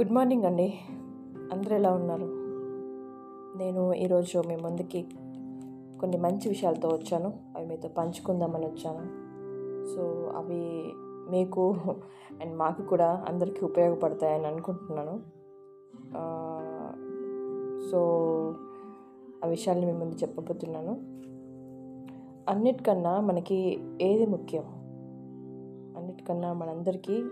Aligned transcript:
Good 0.00 0.12
morning 0.12 0.44
అండి. 0.44 0.74
అందరూ 1.52 1.76
ఎలా 1.76 1.92
ఉన్నారు? 1.92 2.24
నేను 3.58 3.94
ఈరోజు 3.94 4.42
మీ 4.48 4.56
ముందుకి 4.56 5.06
కొన్ని 6.00 6.16
మంచి 6.16 6.48
విషయాలతో 6.48 6.88
వచ్చాను. 6.88 7.32
అవి 7.56 7.66
మీతో 7.66 7.88
పంచుకుందామని 7.88 8.66
వచ్చాను. 8.66 9.04
సో 9.96 10.32
అవి 10.36 10.92
మీకు 11.30 11.74
అండ్ 12.42 12.56
మాకు 12.56 12.82
కూడా 12.82 13.24
అందరికీ 13.28 13.66
ఉపయోగపడతాయని 13.66 14.46
అనుకుంటున్నాను. 14.46 15.20
సో 17.90 17.98
ఆ 19.44 19.48
విషయాల్ని 19.48 19.86
మీ 19.86 19.92
ముందు 19.92 20.14
చెప్పబోతున్నాను. 20.14 20.90
అన్నిటికన్నా 22.50 23.20
మనకి 23.20 23.80
ఏది 24.02 24.26
ముఖ్యం? 24.26 24.64
అన్నిటికన్నా 25.96 26.52
మనందరికీ 26.52 27.24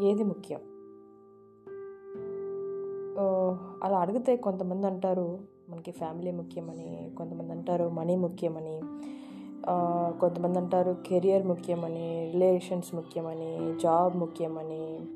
ఏది 0.00 0.22
ముఖ్యం? 0.22 0.60
అలా 3.82 3.98
అడిగితే 3.98 4.36
కొంతమంది 4.36 4.86
అంటారు 4.86 5.38
మనకి 5.68 5.90
ఫ్యామిలీ 5.90 6.30
ముఖ్యమని 6.30 7.12
కొంతమంది 7.18 7.52
అంటారు 7.52 7.88
మనీ 7.88 8.16
ముఖ్యమని 8.16 8.82
కొంతమంది 10.20 10.58
అంటారు 10.58 10.96
కెరియర్ 11.06 11.46
ముఖ్యమని 11.46 12.30
రిలేషన్స్ 12.32 12.94
ముఖ్యమని 12.94 13.78
జాబ్ 13.82 14.16
ముఖ్యమని. 14.16 15.06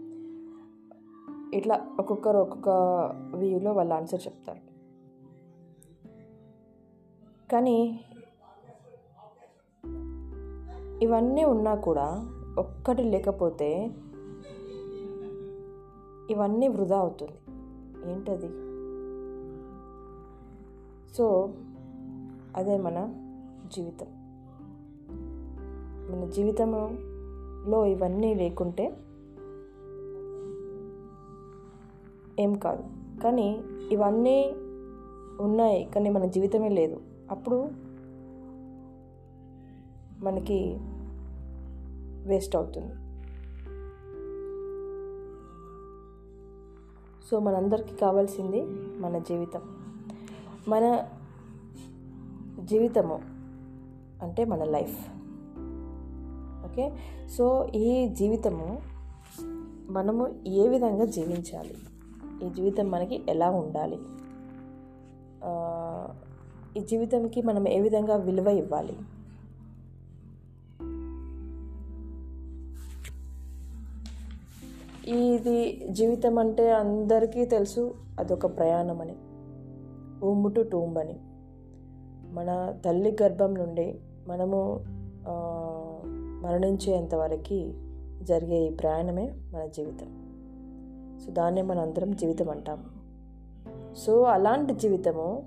ఇట్లా 1.56 1.86
ఒక్కొక్కరు 1.98 2.38
ఒక్కొక్క 2.38 2.68
వ్యూలో 3.34 3.72
వాళ్ళ 3.72 3.92
ఆన్సర్ 3.92 4.20
చెప్తారు. 4.26 4.70
కానీ 7.52 8.00
ఇవన్నీ 11.02 11.44
ఉన్నా 11.44 11.74
కూడా 11.74 12.28
ఒక్కటి 12.58 13.02
లేకపోతే 13.02 13.90
ఇవన్నీ 16.30 16.68
వృధా 16.68 16.98
అవుతుంది. 16.98 17.32
ఏంటది? 18.10 18.48
సో 21.14 21.54
అదే 22.56 22.78
మన 22.78 23.14
జీవితం. 23.76 24.06
మన 26.12 26.30
జీవితంలో 26.30 27.86
ఇవన్నీ 27.86 28.34
లేకుంటే 28.34 28.96
ఏం 32.40 32.54
కాదు. 32.54 32.84
కానీ 33.22 33.62
ఇవన్నీ 33.92 34.54
ఉన్నాయి 35.40 35.84
కానీ 35.94 36.10
మన 36.10 36.24
జీవితమే 36.24 36.68
లేదు. 36.68 37.00
అప్పుడు 37.30 37.68
మనకి 40.22 40.78
వేస్ట్ 42.28 42.56
అవుతుంది. 42.56 42.94
సో 47.30 47.38
మనందరికీ 47.38 47.96
కావాల్సింది 47.96 48.62
మన 49.00 49.18
జీవితం. 49.18 49.60
మన 50.68 51.06
జీవితము 52.60 53.20
అంటే 54.22 54.44
మన 54.44 54.64
లైఫ్. 54.64 55.08
ఓకే? 56.64 56.92
సో 57.28 57.68
ఈ 57.74 58.08
జీవితము 58.08 58.82
మనము 59.90 60.28
ఏ 60.46 60.68
విధంగా 60.68 61.04
జీవించాలి? 61.04 61.74
ఈ 62.46 62.50
జీవితం 62.50 62.90
మనకి 62.90 63.22
ఎలా 63.28 63.50
ఉండాలి? 63.50 63.98
ఈ 66.80 66.86
జీవితంకి 66.86 67.42
మనం 67.42 67.68
ఏ 67.68 67.80
విధంగా 67.80 68.16
విలువ 68.16 68.46
ఇవ్వాలి? 68.46 68.96
ఇది 75.10 75.88
జీవితం 75.90 76.38
అంటే 76.38 76.72
అందరికీ 76.72 77.44
తెలుసు 77.44 77.94
అదొక 78.18 78.46
ప్రయాణం 78.46 79.00
అని 79.00 79.14
ఊంబు 80.26 80.48
టు 80.48 80.60
టూంబ్ 80.60 80.98
అని 80.98 81.16
మన 82.32 82.74
తల్లి 82.84 83.16
గర్భం 83.22 83.54
నుండి 83.54 84.00
మనము 84.28 84.80
మరణించేంత 86.46 87.14
వరకు 87.14 87.72
జరిగే 88.24 88.66
ఈ 88.66 88.70
ప్రయాణమే 88.70 89.32
మన 89.54 89.66
జీవితం. 89.66 90.30
సో 91.26 91.32
దాన్నే 91.32 91.62
మన 91.62 91.78
అందరం 91.78 92.16
జీవితం 92.16 92.50
అంటాం 92.50 92.84
సో 93.96 94.22
అలాంటి 94.22 94.74
జీవితము 94.74 95.42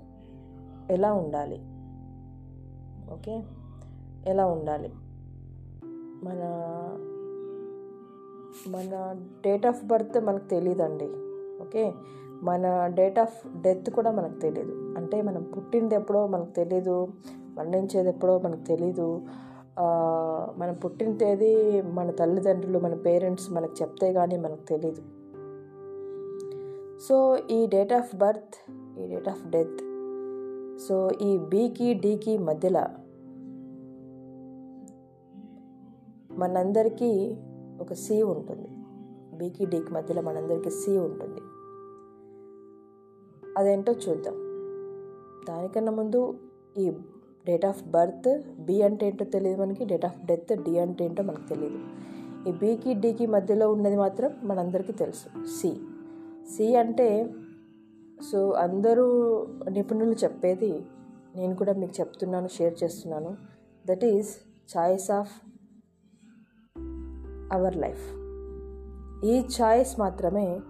ఎలా 0.90 1.12
ఉండాలి? 1.12 1.60
ఓకే? 3.12 3.42
ఎలా 4.26 4.46
ఉండాలి? 4.46 4.90
మన 6.24 6.40
మన 8.68 9.14
డేట్ 9.44 9.66
ఆఫ్ 9.66 9.84
బర్త్ 9.84 10.20
మనకు 10.20 10.48
తెలియదండి 10.48 11.08
ఓకే? 11.62 11.92
మన 12.42 12.86
డేట్ 12.86 13.18
ఆఫ్ 13.18 13.62
డెత్ 13.62 13.90
కూడా 13.90 14.10
మనకు 14.10 14.40
తెలియదు 14.40 14.94
అంటే 14.96 15.22
మనం 15.22 15.42
పుట్టింది 15.42 15.94
ఎప్పుడో 15.94 16.26
మనకు 16.26 16.50
తెలీదు. 16.50 17.08
మరణించేది 17.58 18.08
ఎప్పుడో 18.08 18.38
మనకు 18.38 18.64
తెలీదు. 18.66 19.22
మనం 20.58 20.74
పుట్టిన 20.74 21.16
తేదీ 21.16 21.82
మన 21.82 22.10
తల్లిదండ్రులు 22.10 22.78
మన 22.78 22.94
పేరెంట్స్ 22.94 23.50
మనకు 23.50 23.82
చెప్తే 23.82 24.12
కానీ 24.12 24.36
మనకు 24.36 24.64
తెలీదు. 24.68 25.02
సో 27.08 27.38
ఈ 27.50 27.66
డేట్ 27.66 27.92
ఆఫ్ 27.92 28.16
బర్త్ 28.16 28.72
ఈ 28.98 29.06
డేట్ 29.06 29.28
ఆఫ్ 29.28 29.46
డెత్ 29.50 29.80
సో 30.88 31.10
ఈ 31.22 31.38
బీకి 31.38 31.94
డీకి 31.94 32.38
మధ్యలో 32.38 32.84
మనందరికీ 36.34 37.36
ఒక 37.84 37.92
సి 37.92 38.22
ఉంటుంది. 38.22 38.68
బీకి 39.36 39.64
డీకి 39.66 39.92
మధ్యలో 39.92 40.22
మనందరికీ 40.22 40.70
సి 40.70 40.98
ఉంటుంది. 40.98 41.40
అదేంటో 43.58 43.92
చూద్దాం. 43.92 44.34
దానికన్నా 45.48 45.92
ముందు 45.92 46.38
ఈ 46.76 46.92
డేట్ 47.46 47.64
ఆఫ్ 47.66 47.84
బర్త్ 47.88 48.42
బి 48.60 48.82
అంటే 48.82 49.06
ఏంటో 49.06 49.24
తెలియదు 49.24 49.62
మనకి. 49.62 49.84
డేట్ 49.84 50.04
ఆఫ్ 50.04 50.26
డెత్ 50.26 50.52
డి 50.62 50.78
అంటే 50.78 51.04
ఏంటో 51.04 51.22
మనకు 51.22 51.48
తెలియదు. 51.48 51.78
ఈ 52.48 52.52
బీకి 52.52 52.94
డీకి 52.94 53.26
మధ్యలో 53.26 53.72
ఉన్నది 53.72 53.96
మాత్రం 53.96 54.30
మనందరికీ 54.44 54.92
తెలుసు. 54.92 55.46
సి. 55.46 55.70
సి 56.56 56.76
అంటే 56.76 57.34
సో 58.32 58.50
అందరూ 58.50 59.06
నిపుణులు 59.70 60.12
చెప్పేది 60.24 60.72
నేను 61.36 61.56
కూడా 61.56 61.72
మీకు 61.72 62.00
చెప్తున్నాను 62.00 62.48
షేర్ 62.48 62.74
చేస్తున్నాను. 62.84 63.36
That 63.86 64.04
is 64.04 64.36
choice 64.76 65.10
of 65.10 65.32
our 67.54 67.76
life. 67.76 68.06
ఈ 69.24 69.40
చాయిస్ 69.60 70.00
మాత్రమే 70.00 70.60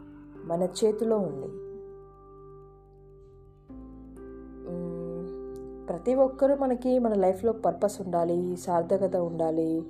మన 0.44 0.62
చేతిలో 0.62 1.18
ఉంది. 1.18 1.50
ప్రతి 5.86 6.14
ఒక్కరూ 6.14 6.56
మనకి 6.56 6.98
మన 6.98 7.14
లైఫ్లో 7.14 7.52
పర్పస్ 7.52 8.00
ఉండాలి 8.00 8.56
సార్థకత 8.56 9.16
ఉండాలి 9.16 9.86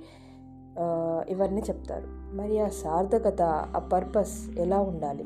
ఇవన్నీ 1.29 1.61
చెప్తారు. 1.61 2.35
మరి 2.35 2.59
ఆ 2.59 2.67
సార్థకత 2.67 3.41
ఆ 3.75 3.79
పర్పస్ 3.93 4.49
ఎలా 4.59 4.79
ఉండాలి? 4.79 5.25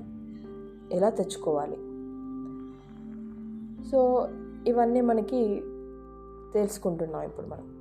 ఎలా 0.95 1.09
తెచ్చుకోవాలి? 1.09 1.77
సో 3.89 4.27
ఇవన్నీ 4.67 5.01
మనకి 5.01 5.41
తెలుసుకుంటున్నాం 6.53 7.23
ఇప్పుడు 7.23 7.47
మనం. 7.47 7.78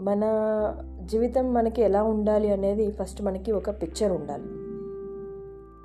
మన 0.00 0.22
జీవితం 1.04 1.54
మనకి 1.54 1.82
ఎలా 1.82 2.02
ఉండాలి 2.02 2.52
అనేది 2.52 2.90
ఫస్ట్ 2.90 3.22
మనకి 3.22 3.52
ఒక 3.52 3.82
పిక్చర్ 3.82 4.12
ఉండాలి. 4.12 4.44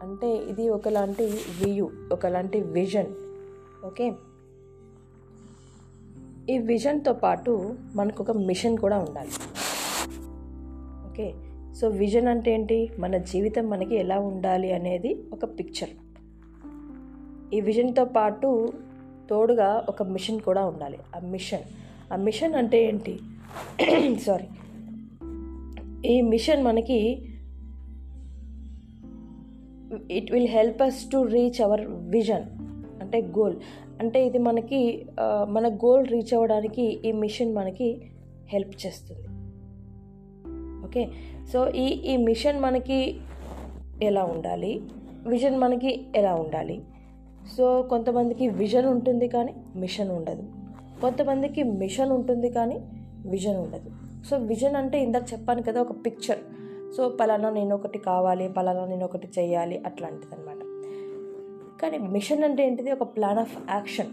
అంటే 0.01 0.35
ఇది 0.35 0.69
ఒకలాంటి 0.69 1.25
వ్యూ 1.25 1.91
ఒకలాంటి 2.12 2.62
విజన్ 2.62 3.06
ఓకే 3.85 4.12
ఈ 6.50 6.57
విజన్తో 6.57 7.13
పాటు 7.13 7.75
మనకు 7.95 8.24
ఒక 8.24 8.31
మిషన్ 8.31 8.77
కూడా 8.77 8.98
ఉండాలి. 8.98 9.30
ఓకే 11.09 11.33
సో 11.74 11.88
విజన్ 11.88 12.27
అంటే 12.27 12.54
ఏంటి? 12.54 12.92
మన 13.00 13.18
జీవితం 13.18 13.69
మనకి 13.69 13.95
ఎలా 13.95 14.19
ఉండాలి 14.19 14.74
అనేది 14.74 15.24
ఒక 15.33 15.45
పిక్చర్ 15.45 15.89
ఈ 17.54 17.62
విజన్తో 17.62 18.06
పాటు 18.06 18.74
తోడుగా 19.30 19.86
ఒక 19.89 20.04
మిషన్ 20.04 20.39
కూడా 20.39 20.66
ఉండాలి. 20.66 21.00
ఆ 21.16 21.19
మిషన్ 21.19 21.62
ఆ 22.13 22.16
మిషన్ 22.16 22.56
అంటే 22.56 22.83
ఏంటి? 22.83 23.19
సారీ 24.18 24.46
ఈ 26.06 26.22
మిషన్ 26.22 26.64
మనకి 26.64 27.30
it 30.12 30.32
will 30.32 30.48
help 30.48 30.82
us 30.82 31.12
to 31.12 31.24
reach 31.24 31.62
our 31.62 31.82
vision 31.88 32.44
అంటే 33.02 33.22
గోల్ 33.22 33.56
అంటే 34.00 34.26
ఇది 34.26 34.38
మనకి 34.38 35.06
మన 35.50 35.68
గోల్ 35.68 36.08
రీచ్ 36.08 36.34
అవ్వడానికి 36.34 36.82
ఈ 37.06 37.12
మిషన్ 37.12 37.56
మనకి 37.56 38.02
హెల్ప్ 38.50 38.86
చేస్తుంది. 38.86 39.28
ఓకే? 40.86 41.12
సో 41.54 41.70
ఈ 41.70 41.86
ఈ 41.86 42.18
మిషన్ 42.18 42.60
మనకి 42.60 43.16
ఎలా 44.04 44.24
ఉండాలి? 44.24 44.82
విజన్ 45.28 45.58
మనకి 45.58 46.06
ఎలా 46.16 46.36
ఉండాలి? 46.36 46.82
సో 47.58 47.82
కొంతమందికి 47.82 48.48
విజన్ 48.48 48.86
ఉంటుంది 48.86 49.28
కానీ 49.28 49.54
మిషన్ 49.76 50.12
ఉండదు. 50.12 50.44
కొంతమందికి 51.02 51.64
మిషన్ 51.64 52.12
ఉంటుంది 52.12 52.50
కానీ 52.50 52.80
విజన్ 53.25 53.56
ఉండదు. 53.56 53.90
సో 54.30 54.38
విజన్ 54.38 54.75
అంటే 54.75 55.04
ఇందాక 55.04 55.34
చెప్పాను 55.34 55.62
కదా 55.62 55.81
ఒక 55.81 55.92
పిక్చర్ 56.06 56.40
సో 56.98 57.10
పలానా 57.10 57.50
నేను 57.50 57.75
ఒకటి 57.75 57.98
కావాలి 57.98 58.48
పలానా 58.50 58.86
నేను 58.86 59.06
ఒకటి 59.06 59.28
చేయాలి 59.40 59.81
అట్లాంటిది 59.86 60.36
అనమాట 60.36 60.60
కానీ 61.81 61.98
మిషన్ 61.98 62.44
అంటే 62.44 62.68
ఏంటిది? 62.68 62.92
ఒక 62.92 63.04
ప్లాన్ 63.04 63.40
ఆఫ్ 63.40 63.58
యాక్షన్ 63.70 64.12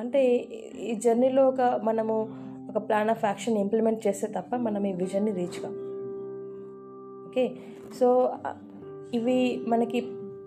అంటే 0.00 0.20
ఈ 0.78 0.94
జర్నీలో 0.94 1.48
ఒక 1.48 1.80
మనము 1.82 2.14
ఒక 2.70 2.88
ప్లాన్ 2.88 3.10
ఆఫ్ 3.10 3.24
యాక్షన్ 3.24 3.58
ఇంప్లిమెంట్ 3.58 4.06
చేస్తే 4.06 4.26
తప్ప 4.26 4.56
మనం 4.56 4.86
ఈ 4.86 4.92
విజన్ని 4.92 5.32
రీచ్ 5.32 5.60
కాం 5.62 5.74
ఓకే 7.26 7.56
సో 8.00 8.30
ఇవి 9.14 9.64
మనకి 9.68 10.00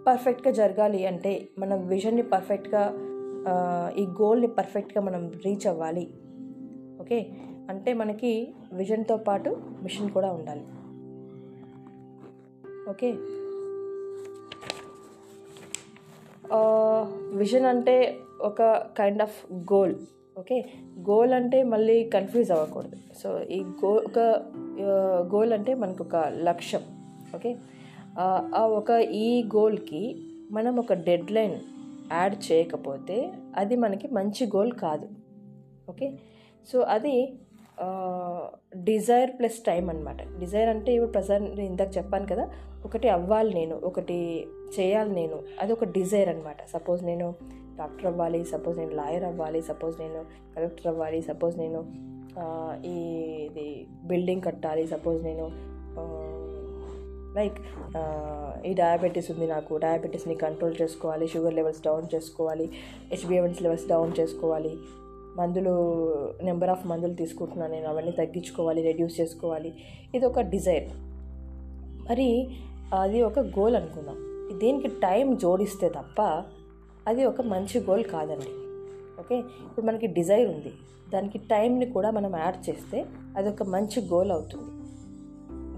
పర్ఫెక్ట్గా 0.07 0.51
జరగాలి 0.51 1.05
అంటే 1.05 1.47
మన 1.57 1.75
విజన్ని 1.75 2.21
పర్ఫెక్ట్గా 2.21 2.83
ఈ 3.97 4.05
గోల్ని 4.21 4.47
పర్ఫెక్ట్గా 4.47 5.01
మనం 5.01 5.31
రీచ్ 5.45 5.67
అవ్వాలి. 5.67 6.13
ఓకే. 7.07 7.31
అంటే 7.69 7.93
మనకి 7.93 8.53
విజన్తో 8.73 9.17
పాటు 9.17 9.57
మిషన్ 9.83 10.09
కూడా 10.09 10.31
ఉండాలి. 10.31 10.65
ఓకే. 12.89 13.11
విజన్ 17.37 17.65
అంటే 17.65 18.17
ఒక 18.41 18.63
kind 18.63 19.21
of 19.21 19.53
goal. 19.53 19.95
Okay. 20.39 20.65
Goal 20.99 21.33
అంటే 21.33 21.63
మళ్ళీ 21.63 22.03
కన్ఫ్యూజ్ 22.03 22.51
అవ్వకూడదు. 22.51 22.95
సో 23.17 23.41
ఈ 23.41 23.63
గో 23.63 23.87
ఒక 23.87 24.19
గోల్ 25.35 25.53
అంటే 25.53 25.73
మనకు 25.73 26.03
ఒక 26.03 26.15
లక్ష్యం. 26.15 26.81
ఓకే. 27.35 27.57
ఆ 28.55 28.65
ఒక 28.65 28.89
ఈ 28.99 29.43
గోల్కి 29.43 30.21
మనం 30.51 30.79
ఒక 30.79 30.93
డెడ్ 30.93 31.31
లైన్ 31.31 31.55
యాడ్ 32.11 32.51
చేయకపోతే 32.51 33.33
అది 33.55 33.75
మనకి 33.75 34.07
మంచి 34.07 34.45
గోల్ 34.45 34.71
కాదు. 34.71 35.09
ఓకే. 35.89 36.19
సో 36.67 36.79
అది 36.95 37.15
డిజైర్ 38.83 39.31
ప్లస్ 39.39 39.59
టైం 39.65 39.83
అనమాట 39.89 40.21
డిజైర్ 40.39 40.69
అంటే 40.69 40.91
ఇప్పుడు 40.93 41.11
ప్రజెంట్ 41.11 41.59
ఇందాక 41.59 41.91
చెప్పాను 41.97 42.25
కదా 42.25 42.45
ఒకటి 42.85 43.07
అవ్వాలి 43.09 43.51
నేను 43.53 43.75
ఒకటి 43.83 44.17
చేయాలి 44.77 45.11
నేను 45.11 45.37
అది 45.59 45.71
ఒక 45.73 45.85
డిజైర్ 45.91 46.29
అనమాట 46.29 46.59
సపోజ్ 46.65 47.01
నేను 47.03 47.27
డాక్టర్ 47.77 48.07
అవ్వాలి 48.07 48.39
సపోజ్ 48.45 48.77
నేను 48.79 48.93
లాయర్ 48.95 49.23
అవ్వాలి 49.23 49.61
సపోజ్ 49.61 49.95
నేను 49.99 50.19
కలెక్టర్ 50.55 50.87
అవ్వాలి 50.87 51.19
సపోజ్ 51.21 51.55
నేను 51.57 51.79
ఈ 52.85 52.95
ఇది 53.45 53.67
బిల్డింగ్ 54.03 54.41
కట్టాలి 54.41 54.83
సపోజ్ 54.87 55.19
నేను 55.23 55.45
లైక్ 57.37 57.57
ఈ 58.65 58.71
డయాబెటీస్ 58.73 59.31
ఉంది 59.31 59.47
నాకు 59.47 59.73
డయాబెటీస్ని 59.77 60.35
కంట్రోల్ 60.35 60.75
చేసుకోవాలి 60.81 61.25
షుగర్ 61.27 61.53
లెవెల్స్ 61.53 61.81
డౌన్ 61.81 62.07
చేసుకోవాలి 62.13 62.65
హెచ్బిఎవన్స్ 63.11 63.61
లెవెల్స్ 63.61 63.87
డౌన్ 63.87 64.13
చేసుకోవాలి 64.19 64.73
మందులు 65.37 65.73
నెంబర్ 66.43 66.69
ఆఫ్ 66.69 66.87
మందులు 66.87 67.13
తీసుకుంటున్నాను 67.13 67.71
నేను 67.71 67.87
అవన్నీ 67.87 68.11
తగ్గించుకోవాలి 68.11 68.81
రెడ్యూస్ 68.81 69.21
చేసుకోవాలి. 69.21 69.73
ఇది 70.15 70.25
ఒక 70.25 70.39
డిజైర్ 70.39 70.89
మరి 72.09 72.49
అది 72.93 73.21
ఒక 73.21 73.39
గోల్ 73.39 73.75
అనుకుందాం. 73.75 74.27
దీనికి 74.59 74.87
టైం 74.87 75.37
జోడిస్తే 75.37 75.89
తప్ప 75.89 76.21
అది 77.07 77.25
ఒక 77.25 77.41
మంచి 77.41 77.79
గోల్ 77.79 78.03
కాదండి. 78.03 78.51
ఓకే? 79.19 79.37
ఇప్పుడు 79.37 79.85
మనకి 79.85 80.07
డిజైర్ 80.07 80.49
ఉంది. 80.49 80.71
దానికి 81.13 81.37
టైంని 81.37 81.85
కూడా 81.85 82.11
మనం 82.11 82.37
యాడ్ 82.37 82.69
చేస్తే 82.69 83.05
అది 83.37 83.49
ఒక 83.49 83.63
మంచి 83.63 84.07
గోల్ 84.07 84.31
అవుతుంది. 84.31 84.71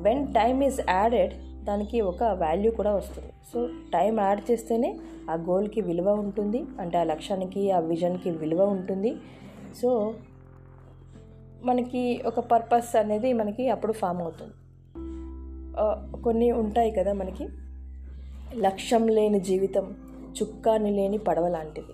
వెన్ 0.03 0.27
టైమ్ 0.27 0.63
ఈజ్ 0.63 0.81
యాడెడ్ 0.89 1.33
దానికి 1.65 2.01
ఒక 2.01 2.23
వాల్యూ 2.23 2.71
కూడా 2.71 2.95
వస్తుంది. 2.95 3.33
సో 3.53 3.67
టైం 3.93 4.19
యాడ్ 4.19 4.51
చేస్తేనే 4.51 4.99
ఆ 5.29 5.33
గోల్కి 5.33 5.81
విలువ 5.81 6.13
ఉంటుంది. 6.13 6.63
అంటే 6.79 6.97
ఆ 6.97 7.03
లక్ష్యానికి 7.03 7.71
ఆ 7.71 7.79
విజన్కి 7.79 8.31
విలువ 8.31 8.65
ఉంటుంది. 8.65 9.15
సో 9.75 10.13
మనకి 11.63 12.21
ఒక 12.25 12.39
పర్పస్ 12.39 12.95
అనేది 12.95 13.33
మనకి 13.33 13.69
అప్పుడు 13.69 13.93
ఫామ్ 13.93 14.21
అవుతుంది. 14.21 14.53
కొన్ని 16.21 16.51
ఉంటాయి 16.51 16.91
కదా 16.91 17.13
మనకి. 17.13 17.47
లక్ష్యం 18.55 19.07
లేని 19.07 19.39
జీవితం 19.39 19.95
చుక్కాని 20.41 20.91
లేని 20.91 21.17
పడవ 21.17 21.47
లాంటిది. 21.47 21.93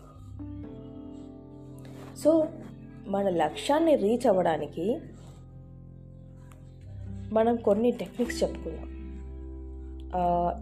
సో 2.20 2.48
మన 3.08 3.30
లక్ష్యాన్ని 3.30 3.96
రీచ్ 3.96 4.28
అవ్వడానికి 4.28 5.00
మనం 7.32 7.56
కొన్ని 7.56 7.92
టెక్నిక్స్ 7.92 8.44
చెప్పుకున్నాం 8.44 8.96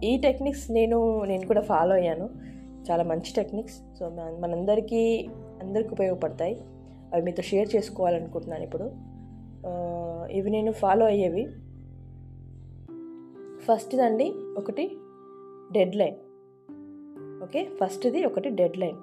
ఈ 0.04 0.16
టెక్నిక్స్ 0.16 0.70
నేను 0.70 1.24
నేను 1.24 1.46
కూడా 1.46 1.60
ఫాలో 1.60 1.94
అయ్యాను. 1.94 2.30
చాలా 2.90 3.04
మంచి 3.04 3.32
టెక్నిక్స్ 3.36 3.98
సో 3.98 4.08
మనందరికీ 4.40 5.28
అందరికి 5.62 5.88
ఉపయోగపడతాయి. 5.94 6.60
అవి 7.14 7.22
మీతో 7.22 7.42
షేర్ 7.42 7.68
చేసుకోవాలనుకుంటున్నాను 7.76 8.62
ఇప్పుడు. 8.62 8.86
ఇవి 10.32 10.50
నేను 10.50 10.72
ఫాలో 10.72 11.06
అయ్యేవి. 11.06 11.44
ఫస్ట్ది 13.64 14.02
అండి 14.02 14.26
ఒకటి 14.58 14.96
డెడ్ 15.72 15.96
లైన్ 15.96 16.16
ఓకే? 17.42 17.68
ఫస్ట్ది 17.80 18.24
ఒకటి 18.24 18.48
డెడ్ 18.50 18.78
లైన్ 18.78 18.96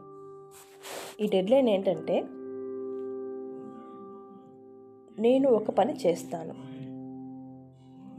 ఈ 1.22 1.28
డెడ్ 1.28 1.52
లైన్ 1.52 1.70
ఏంటంటే 1.70 2.20
నేను 5.22 5.50
ఒక 5.50 5.70
పని 5.70 5.94
చేస్తాను. 6.08 6.54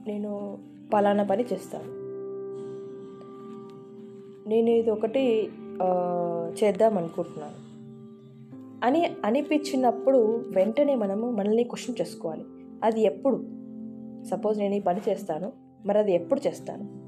నేను 0.08 0.58
పలానా 0.94 1.24
పని 1.24 1.44
చేస్తాను. 1.52 1.90
నేను 4.48 4.70
ఇది 4.70 4.90
ఒకటి 4.90 5.50
చేద్దాం 6.62 6.98
అనుకుంటున్నాను 6.98 7.71
అని 8.82 9.16
అనిపించినప్పుడు 9.24 10.44
వెంటనే 10.56 10.94
మనము 10.94 11.30
మనల్ని 11.30 11.64
క్వశ్చన్ 11.64 11.96
చేసుకోవాలి. 12.00 12.44
అది 12.84 13.00
ఎప్పుడు? 13.00 13.36
సపోజ్ 14.24 14.58
నేను 14.58 14.74
ఈ 14.74 14.80
పని 14.80 15.00
చేస్తాను 15.08 15.52
మరి 15.86 15.98
అది 15.98 16.12
ఎప్పుడు 16.12 16.40
చేస్తాను? 16.46 17.02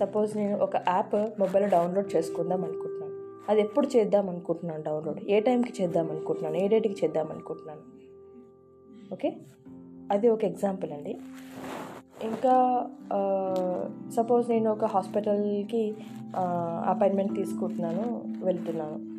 సపోజ్ 0.00 0.36
నేను 0.36 0.58
ఒక 0.58 0.76
యాప్ 0.76 1.14
మొబైల్లో 1.14 1.70
డౌన్లోడ్ 1.70 2.16
చేసుకుందాం 2.16 2.64
అనుకుంటున్నాను. 2.64 3.12
అది 3.50 3.60
ఎప్పుడు 3.60 3.86
చేద్దాం 3.96 4.28
అనుకుంటున్నాను 4.30 4.82
డౌన్లోడ్? 4.82 5.20
ఏ 5.28 5.40
టైంకి 5.40 5.82
చేద్దాం 5.82 6.10
అనుకుంటున్నాను? 6.10 6.56
ఏ 6.56 6.68
డేట్కి 6.68 6.96
చేద్దాం 7.04 7.30
అనుకుంటున్నాను? 7.30 7.80
ఓకే? 9.12 9.36
అది 10.10 10.28
ఒక 10.28 10.44
ఎగ్జాంపుల్ 10.44 10.92
అండి. 10.92 11.18
ఇంకా 12.22 12.86
సపోజ్ 14.16 14.50
నేను 14.50 14.72
ఒక 14.72 14.84
హాస్పిటల్కి 14.84 15.94
అపాయింట్మెంట్ 16.36 17.34
తీసుకుంటున్నాను 17.34 18.22
వెళ్తున్నాను. 18.44 19.11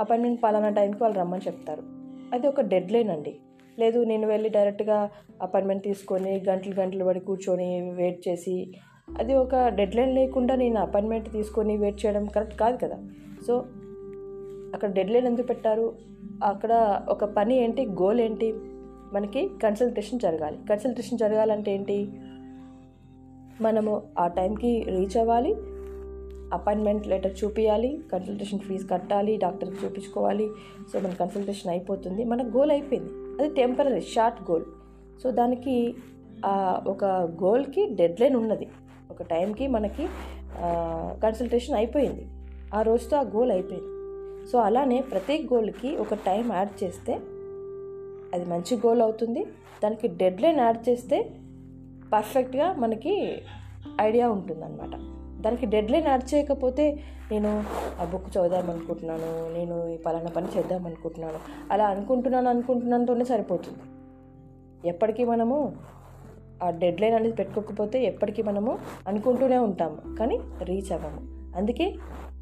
అపాయింట్మెంట్ 0.00 0.42
పలానా 0.42 0.68
టైంకి 0.68 0.98
వాళ్ళు 1.00 1.18
రమ్మని 1.18 1.40
చెప్తారు. 1.46 1.82
అది 2.32 2.46
ఒక 2.46 2.60
డెడ్ 2.60 2.92
లైన్ 2.92 3.10
అండి. 3.10 3.36
లేదు 3.78 4.04
నేను 4.04 4.28
వెళ్ళి 4.28 4.48
డైరెక్ట్గా 4.48 5.10
అపాయింట్మెంట్ 5.42 5.84
తీసుకొని 5.84 6.44
గంటలు 6.48 6.74
గంటలు 6.74 7.04
పడి 7.04 7.20
కూర్చొని 7.20 7.90
వెయిట్ 7.90 8.28
చేసి 8.28 8.74
అది 9.18 9.34
ఒక 9.34 9.68
డెడ్ 9.68 9.96
లైన్ 9.96 10.14
లేకుండా 10.14 10.54
నేను 10.54 10.80
అపాయింట్మెంట్ 10.80 11.32
తీసుకొని 11.32 11.76
వెయిట్ 11.76 12.06
చేయడం 12.06 12.26
కరెక్ట్ 12.26 12.58
కాదు 12.58 12.76
కదా. 12.76 12.98
సో 13.46 13.64
అక్కడ 14.74 14.92
డెడ్ 14.92 15.10
లైన్ 15.10 15.26
ఎందుకు 15.26 15.46
పెట్టారు? 15.46 15.94
అక్కడ 16.44 17.02
ఒక 17.08 17.24
పని 17.24 17.56
ఏంటి? 17.56 17.86
గోల్ 17.86 18.20
ఏంటి? 18.20 18.52
మనకి 19.12 19.50
కన్సల్టేషన్ 19.62 20.20
జరగాలి. 20.20 20.58
కన్సల్టేషన్ 20.70 21.18
జరగాలంటే 21.18 21.74
ఏంటి? 21.74 22.08
మనము 23.60 24.02
ఆ 24.18 24.26
టైంకి 24.28 24.84
రీచ్ 24.88 25.16
అవ్వాలి. 25.16 25.54
అపాయింట్మెంట్ 26.52 27.06
లెటర్ 27.06 27.34
చూపించాలి 27.44 28.00
కన్సల్టేషన్ 28.12 28.58
ఫీజు 28.58 28.86
కట్టాలి 28.86 29.36
డాక్టర్కి 29.36 29.76
చూపించుకోవాలి. 29.84 30.48
సో 30.92 31.00
మన 31.00 31.12
కన్సల్టేషన్ 31.20 31.70
అయిపోతుంది. 31.70 32.24
మన 32.24 32.42
గోల్ 32.56 32.70
అయిపోయింది. 32.70 33.10
అది 33.42 33.54
టెంపరీ 33.54 34.00
షార్ట్ 34.00 34.50
గోల్. 34.50 34.64
సో 35.22 35.30
దానికి 35.30 35.94
ఒక 36.86 37.04
గోల్కి 37.42 37.86
డెడ్ 37.94 38.20
లైన్ 38.20 38.36
ఉన్నది. 38.36 38.68
ఒక 39.10 39.22
టైంకి 39.22 39.66
మనకి 39.66 40.08
కన్సల్టేషన్ 41.22 41.76
అయిపోయింది. 41.76 42.26
ఆ 42.74 42.82
రోజుతో 42.82 43.16
ఆ 43.16 43.22
గోల్ 43.36 43.50
అయిపోయింది. 43.50 43.88
సో 44.50 44.58
అలానే 44.58 44.98
ప్రతి 45.10 45.48
గోల్కి 45.52 45.96
ఒక 45.96 46.14
టైం 46.14 46.52
యాడ్ 46.52 46.84
చేస్తే 46.84 47.14
అది 48.34 48.44
మంచి 48.50 48.76
గోల్ 48.86 49.02
అవుతుంది. 49.02 49.44
దానికి 49.84 50.08
డెడ్ 50.08 50.42
లైన్ 50.42 50.60
యాడ్ 50.60 50.88
చేస్తే 50.88 51.16
పర్ఫెక్ట్గా 52.12 52.72
మనకి 52.72 53.14
ఐడియా 54.00 54.30
ఉంటుందన్నమాట. 54.30 55.19
దానికి 55.40 55.66
డెడ్ 55.66 55.90
లైన్ 55.90 56.06
నడిచేయకపోతే 56.06 57.00
నేను 57.30 57.64
ఆ 58.00 58.04
బుక్ 58.04 58.38
చదువుదాం 58.38 58.70
అనుకుంటున్నాను 58.70 59.54
నేను 59.54 59.88
ఈ 59.88 59.96
పలానా 59.96 60.30
పని 60.30 60.46
చేద్దాం 60.56 60.86
అనుకుంటున్నాను. 60.86 61.38
అలా 61.72 61.86
అనుకుంటున్నాను 61.86 62.50
అనుకుంటున్నానుతోనే 62.50 63.24
సరిపోతుంది. 63.24 63.78
ఎప్పటికీ 64.88 65.24
మనము 65.24 65.76
ఆ 66.62 66.70
డెడ్ 66.70 67.00
లైన్ 67.00 67.14
అనేది 67.14 67.34
పెట్టుకోకపోతే 67.34 68.04
ఎప్పటికీ 68.04 68.42
మనము 68.42 68.78
అనుకుంటూనే 69.06 69.58
ఉంటాము 69.58 70.16
కానీ 70.16 70.40
రీచ్ 70.62 70.92
అవ్వము. 70.92 71.20
అందుకే 71.56 71.94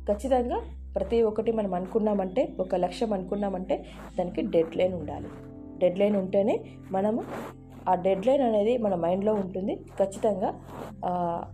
ఖచ్చితంగా 0.09 0.61
ప్రతి 0.95 1.23
ఒక్కటి 1.23 1.53
మనం 1.53 1.75
అనుకున్నామంటే 1.75 2.49
ఒక 2.61 2.75
లక్ష్యం 2.75 3.13
అనుకున్నామంటే 3.13 3.85
దానికి 4.19 4.43
డెడ్ 4.43 4.77
లైన్ 4.77 4.95
ఉండాలి. 4.95 5.29
డెడ్ 5.79 5.99
లైన్ 5.99 6.17
ఉంటేనే 6.17 6.61
మనము 6.91 7.25
ఆ 7.89 7.95
డెడ్ 7.95 8.27
లైన్ 8.27 8.43
అనేది 8.43 8.79
మన 8.79 8.95
మైండ్లో 8.95 9.35
ఉంటుంది. 9.35 9.75
ఖచ్చితంగా 9.99 10.61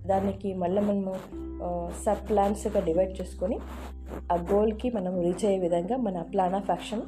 దానికి 0.07 0.55
మళ్ళీ 0.55 0.83
మనము 0.83 1.15
సబ్ 2.05 2.29
ప్లాన్స్గా 2.29 2.81
డివైడ్ 2.81 3.21
చేసుకొని 3.21 3.59
ఆ 4.33 4.35
గోల్కి 4.53 4.91
మనం 4.91 5.21
రీచ్ 5.21 5.45
అయ్యే 5.45 5.59
విధంగా 5.59 5.97
మన 5.97 6.23
ప్లాన్ 6.23 6.55
ఆఫ్ 6.55 6.71
యాక్షన్ 6.71 7.03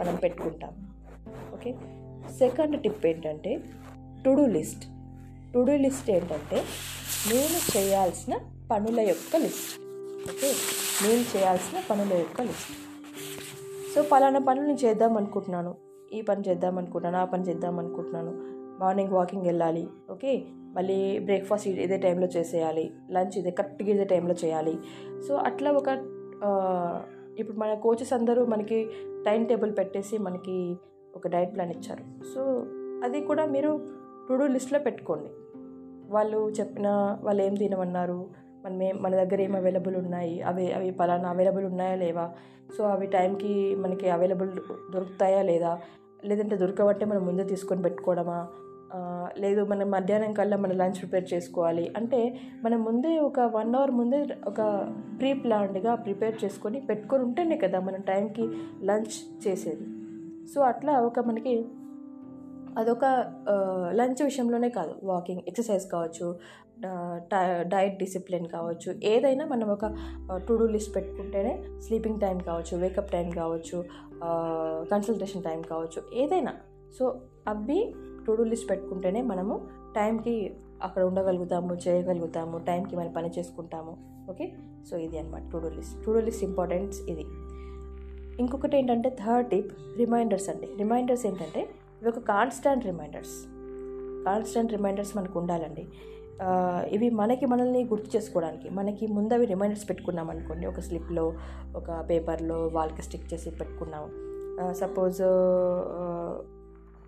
మనం 0.00 0.14
పెట్టుకుంటాం. 0.14 0.70
ఓకే? 1.54 1.74
సెకండ్ 2.38 2.82
టిప్ 2.82 3.06
ఏంటంటే 3.06 3.62
to 4.24 4.30
do 4.30 4.46
list. 4.46 4.84
To 5.54 5.58
do 5.58 5.76
list 5.76 6.10
ఏంటంటే 6.10 6.56
నేను 7.32 7.78
చేయాల్సిన 7.78 8.38
పనుల 8.70 9.00
యొక్క 9.00 9.36
లిస్ట్. 9.36 9.80
ఓకే? 10.30 10.52
నేను 11.08 11.24
చేయాల్సిన 11.36 11.82
పనుల 11.90 12.12
యొక్క 12.12 12.40
లిస్ట్. 12.40 12.72
సో 13.94 14.02
పలానా 14.02 14.38
పనులు 14.38 14.66
నేను 14.66 14.78
చేద్దాం 14.84 15.16
అనుకుంటున్నాను. 15.16 15.74
ఈ 16.12 16.22
పని 16.22 16.42
చేద్దాం 16.48 16.78
అనుకుంటున్నాను 16.78 17.22
ఆ 17.22 17.30
పని 17.30 17.42
చేద్దాం 17.42 17.78
అనుకుంటున్నాను. 17.78 18.56
మార్నింగ్ 18.80 19.10
వాకింగ్ 19.10 19.42
వెళ్ళాలి 19.42 19.88
ఓకే? 20.10 20.44
మళ్ళీ 20.52 21.18
బ్రేక్ఫాస్ట్ 21.18 21.68
ఇదే 21.68 21.96
టైంలో 21.96 22.26
చేసేయాలి 22.26 22.92
లంచ్ 23.10 23.38
ఇదే 23.38 23.50
కరెక్ట్గా 23.50 23.88
ఇదే 23.88 24.04
టైంలో 24.04 24.34
చేయాలి. 24.44 24.78
సో 25.28 25.34
అట్లా 25.34 25.70
ఒక 25.70 25.88
ఇప్పుడు 27.38 27.56
మన 27.56 27.74
కోచెస్ 27.74 28.12
అందరూ 28.12 28.46
మనకి 28.46 28.90
టైం 29.26 29.44
టేబుల్ 29.44 29.72
పెట్టేసి 29.78 30.18
మనకి 30.18 30.76
ఒక 31.16 31.28
డైట్ 31.28 31.54
ప్లాన్ 31.54 31.70
ఇచ్చారు. 31.70 32.04
సో 32.34 32.66
అది 33.04 33.20
కూడా 33.20 33.46
మీరు 33.46 33.88
టు 34.28 34.34
డూ 34.34 34.46
లిస్ట్లో 34.46 34.78
పెట్టుకోండి. 34.78 35.30
వాళ్ళు 36.12 36.50
చెప్పిన 36.50 37.18
వాళ్ళు 37.22 37.42
ఏం 37.42 37.54
తినమన్నారు 37.54 38.45
మనం 38.66 38.82
ఏం 38.82 38.96
మన 39.02 39.14
దగ్గర 39.16 39.40
ఏం 39.40 39.56
అవైలబుల్ 39.56 39.96
ఉన్నాయి? 39.96 40.42
అవి 40.42 40.72
అవి 40.72 40.90
పలానా 40.90 41.28
అవైలబుల్ 41.28 41.64
ఉన్నాయా 41.64 41.94
లేవా? 41.94 42.30
సో 42.78 42.84
అవి 42.84 43.06
టైంకి 43.06 43.74
మనకి 43.74 44.10
అవైలబుల్ 44.10 44.50
దొరుకుతాయా 44.92 45.42
లేదా? 45.42 45.80
లేదంటే 46.24 46.56
దొరకబట్టే 46.56 47.04
మనం 47.06 47.26
ముందే 47.26 47.44
తీసుకొని 47.44 47.82
పెట్టుకోవడమా? 47.82 48.46
లేదు 49.38 49.64
మనం 49.64 49.90
మధ్యాహ్నం 49.90 50.32
కల్లా 50.32 50.56
మన 50.56 50.72
లంచ్ 50.72 50.98
ప్రిపేర్ 50.98 51.24
చేసుకోవాలి. 51.34 51.94
అంటే 51.96 52.40
మనం 52.64 52.84
ముందే 52.84 53.18
ఒక 53.18 53.40
వన్ 53.40 53.74
అవర్ 53.74 53.90
ముందే 53.90 54.26
ఒక 54.46 54.60
ప్రీ 55.18 55.32
ప్లాన్డ్గా 55.32 55.94
ప్రిపేర్ 55.94 56.44
చేసుకొని 56.44 56.80
పెట్టుకొని 56.80 57.22
ఉంటేనే 57.22 57.56
కదా 57.56 57.80
మనం 57.80 58.00
టైంకి 58.00 58.46
లంచ్ 58.84 59.16
చేసేది. 59.46 59.86
సో 60.54 60.60
అట్లా 60.60 61.00
ఒక 61.00 61.20
మనకి 61.20 61.54
అదొక 62.76 63.04
లంచ్ 63.98 64.22
విషయంలోనే 64.22 64.68
కాదు. 64.68 64.94
వాకింగ్ 65.10 65.42
ఎక్సర్సైజ్ 65.48 65.86
కావచ్చు 65.92 66.26
డైట్ 67.72 67.94
డిసిప్లిన్ 67.98 68.46
కావచ్చు 68.46 68.90
ఏదైనా 69.02 69.44
మనం 69.52 69.68
ఒక 69.74 69.86
టు 70.48 70.54
డూ 70.60 70.66
లిస్ట్ 70.66 70.90
పెట్టుకుంటేనే 70.96 71.52
స్లీపింగ్ 71.84 72.20
టైం 72.20 72.38
కావచ్చు 72.48 72.74
వేకప్ 72.82 73.10
టైం 73.12 73.30
కావచ్చు 73.30 73.78
కన్సల్టేషన్ 74.92 75.42
టైం 75.42 75.62
కావచ్చు 75.62 76.02
ఏదైనా. 76.14 76.52
సో 76.98 77.04
అవి 77.48 77.78
టు 78.26 78.32
డూ 78.32 78.44
లిస్ట్ 78.44 78.68
పెట్టుకుంటేనే 78.70 79.22
మనము 79.22 79.54
టైంకి 79.96 80.36
అక్కడ 80.82 81.02
ఉండగలుగుతాము 81.02 81.74
చేయగలుగుతాము 81.86 82.56
టైంకి 82.68 82.94
మనం 82.96 83.12
పని 83.12 83.30
చేసుకుంటాము. 83.38 83.92
ఓకే? 84.30 84.46
సో 84.90 84.96
ఇది 85.06 85.18
అనమాట 85.18 85.42
to 85.52 85.58
do 85.64 85.68
list. 85.78 85.96
To 86.04 86.10
do 86.10 86.20
list 86.28 86.44
importance 86.44 87.00
ఇది. 87.12 87.26
ఇంకొకటి 88.42 88.76
ఏంటంటే 88.76 89.10
థర్డ్ 89.24 89.50
టిప్ 89.50 89.72
రిమైండర్స్ 89.98 90.48
అండి. 90.50 90.68
రిమైండర్స్ 90.78 91.26
ఏంటంటే 91.26 91.62
ఇవి 92.00 92.08
ఒక 92.08 92.18
కాన్స్టాంట్ 92.18 92.84
రిమైండర్స్ 92.86 93.36
కాన్స్టెంట్ 94.26 94.72
రిమైండర్స్ 94.72 95.16
మనకు 95.16 95.38
ఉండాలండి. 95.38 95.84
ఇవి 96.94 97.10
మనకి 97.10 97.46
మనల్ని 97.46 97.84
గుర్తు 97.84 98.08
చేసుకోవడానికి 98.16 98.68
మనకి 98.70 99.04
ముందవి 99.06 99.46
రిమైండర్స్ 99.46 99.88
పెట్టుకున్నాం 99.88 100.30
అనుకోండి. 100.30 100.66
ఒక 100.66 100.80
స్లిప్లో 100.80 101.24
ఒక 101.76 101.90
పేపర్లో 102.10 102.58
వాల్కి 102.76 103.02
స్టిక్ 103.02 103.28
చేసి 103.34 103.50
పెట్టుకున్నాం. 103.50 104.04
సపోజ్ 104.72 105.22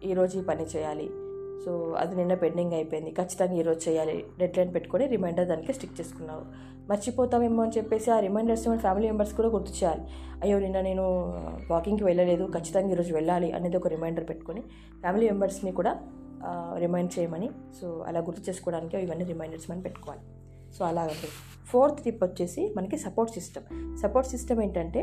ఈరోజు 0.08 0.38
ఈ 0.38 0.42
పని 0.42 0.66
చేయాలి. 0.76 1.08
సో 1.64 1.70
అది 1.98 2.16
నిన్న 2.16 2.34
పెండింగ్ 2.34 2.72
అయిపోయింది. 2.72 3.10
ఖచ్చితంగా 3.10 3.54
ఈరోజు 3.60 3.80
చేయాలి. 3.88 4.16
డెడ్ 4.38 4.58
లైన్ 4.58 4.74
పెట్టుకొని 4.74 5.06
రిమైండర్ 5.06 5.48
దానికి 5.48 5.72
స్టిక్ 5.72 5.96
చేసుకున్నావు. 6.00 6.44
మర్చిపోతామేమో 6.90 7.62
అని 7.62 7.72
చెప్పేసి 7.78 8.10
ఆ 8.10 8.20
రిమైండర్స్ 8.20 8.68
మన 8.68 8.78
ఫ్యామిలీ 8.78 9.06
మెంబర్స్ 9.06 9.34
కూడా 9.34 9.48
గుర్తు 9.48 9.72
చేయాలి. 9.72 10.02
అయ్యో 10.42 10.58
నిన్న 10.58 10.80
నేను 10.80 11.04
వాకింగ్కి 11.70 12.04
వెళ్ళలేదు 12.04 12.44
ఖచ్చితంగా 12.54 12.90
ఈరోజు 12.90 13.14
వెళ్ళాలి 13.14 13.52
అనేది 13.52 13.76
ఒక 13.76 13.88
రిమైండర్ 13.88 14.28
పెట్టుకొని 14.28 14.60
ఫ్యామిలీ 15.00 15.30
మెంబర్స్ని 15.30 15.72
కూడా 15.72 15.92
రిమైండ్ 16.78 17.18
చేయమని 17.18 17.50
సో 17.80 18.04
అలా 18.08 18.20
గుర్తు 18.20 18.50
చేసుకోవడానికి 18.50 18.96
ఇవన్నీ 18.98 19.24
రిమైండర్స్ 19.24 19.70
మనం 19.70 19.80
పెట్టుకోవాలి. 19.80 20.22
సో 20.78 20.84
అలాగే 20.84 21.14
ఫోర్త్ 21.66 22.00
టిప్ 22.04 22.24
వచ్చేసి 22.24 22.74
మనకి 22.76 22.96
సపోర్ట్ 22.96 23.32
సిస్టమ్. 23.32 23.96
సపోర్ట్ 24.02 24.30
సిస్టమ్ 24.30 24.60
ఏంటంటే 24.62 25.00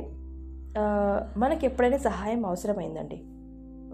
మనకి 1.38 1.66
ఎప్పుడైనా 1.66 1.98
సహాయం 1.98 2.46
అవసరమైందండి. 2.46 3.18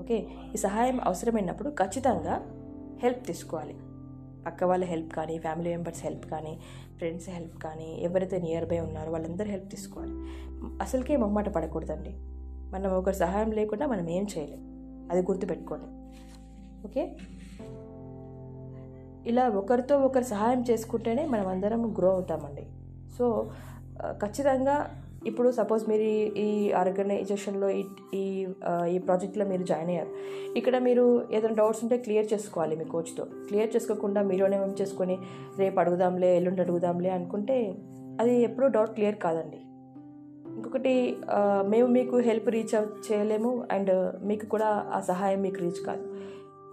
ఓకే? 0.01 0.17
ఈ 0.53 0.57
సహాయం 0.57 0.99
అవసరమైనప్పుడు 1.03 1.69
ఖచ్చితంగా 1.69 2.35
హెల్ప్ 3.03 3.27
తీసుకోవాలి. 3.27 3.75
పక్క 4.45 4.63
వాళ్ళ 4.63 4.85
హెల్ప్ 4.85 5.13
కానీ 5.13 5.37
ఫ్యామిలీ 5.37 5.69
మెంబర్స్ 5.69 6.03
హెల్ప్ 6.03 6.25
కానీ 6.25 6.59
ఫ్రెండ్స్ 6.97 7.29
హెల్ప్ 7.29 7.57
కానీ 7.57 7.99
ఎవరైతే 8.01 8.39
నియర్ 8.39 8.65
బై 8.65 8.79
ఉన్నారో 8.79 9.11
వాళ్ళందరూ 9.11 9.47
హెల్ప్ 9.47 9.71
తీసుకోవాలి. 9.71 10.13
అసలుకే 10.81 11.17
మొమ్మాట 11.17 11.49
పడకూడదండి. 11.49 12.09
మనం 12.71 12.91
ఒకరి 12.91 13.15
సహాయం 13.15 13.51
లేకుండా 13.51 13.87
మనం 13.87 14.09
ఏం 14.09 14.27
చేయలేం. 14.37 14.59
అది 15.11 15.21
గుర్తుపెట్టుకోండి. 15.21 15.85
ఓకే? 16.87 17.17
ఇలా 19.25 19.49
ఒకరితో 19.49 19.99
ఒకరు 19.99 20.23
సహాయం 20.23 20.65
చేసుకుంటేనే 20.69 21.25
మనం 21.25 21.47
అందరం 21.47 21.93
గ్రో 21.97 22.11
అవుతామండి. 22.11 22.67
సో 23.17 23.51
ఖచ్చితంగా 24.11 25.03
ఇప్పుడు 25.27 25.51
సపోజ్ 25.51 25.89
మీరు 25.89 26.01
ఈ- 26.37 26.71
ఆర్గనైజేషన్లో 26.71 27.69
ఈ 27.69 27.83
ఈ 28.13 28.47
ఈ 28.87 28.97
ప్రాజెక్ట్లో 28.97 29.45
మీరు 29.45 29.63
జాయిన్ 29.63 29.89
అయ్యారు. 29.89 30.09
ఇక్కడ 30.57 30.77
మీరు 30.77 31.27
ఏదైనా 31.31 31.55
డౌట్స్ 31.55 31.83
ఉంటే 31.83 31.97
క్లియర్ 31.97 32.33
చేసుకోవాలి 32.33 32.75
మీ 32.75 32.85
కోచ్తో 32.85 33.23
క్లియర్ 33.47 33.75
చేసుకోకుండా 33.75 34.21
మీలోనే 34.21 34.57
ఉంచేసుకొని 34.57 35.17
రేపు 35.57 35.79
అడుగుదాంలే 35.79 36.35
ఎల్లుండి 36.35 36.61
అడుగుదాంలే 36.61 37.09
అనుకుంటే 37.09 37.75
అది 38.19 38.41
ఎప్పుడూ 38.41 38.67
డౌట్ 38.67 38.89
క్లియర్ 38.89 39.15
కాదండి. 39.15 39.57
ఇంకొకటి 40.55 41.17
మేము 41.67 41.87
మీకు 41.87 42.17
హెల్ప్ 42.17 42.49
రీచ్ 42.49 42.75
అవుట్ 42.75 43.11
చేయలేము 43.11 43.63
అండ్ 43.71 44.11
మీకు 44.23 44.45
కూడా 44.45 44.89
ఆ 44.93 44.99
సహాయం 44.99 45.41
మీకు 45.41 45.55
రీచ్ 45.55 45.85
కాదు. 45.85 46.03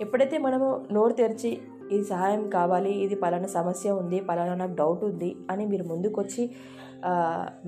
ఎప్పుడైతే 0.00 0.38
మనము 0.38 0.87
నోరు 0.93 1.12
తెరిచి 1.12 1.59
ఇది 1.95 2.04
సహాయం 2.12 2.42
కావాలి 2.57 2.92
ఇది 3.04 3.16
పలానా 3.25 3.49
సమస్య 3.59 3.90
ఉంది 4.00 4.18
పలానా 4.28 4.54
నాకు 4.62 4.76
డౌట్ 4.83 5.02
ఉంది 5.11 5.30
అని 5.52 5.64
మీరు 5.73 5.85
ముందుకొచ్చి 5.92 6.45